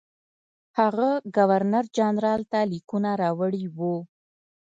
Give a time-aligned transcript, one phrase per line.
[0.79, 3.95] هغه ګورنرجنرال ته لیکونه راوړي وو.